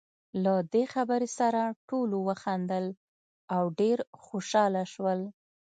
[0.43, 2.85] له دې خبرې سره ټولو وخندل،
[3.55, 5.19] او ډېر خوشاله شول.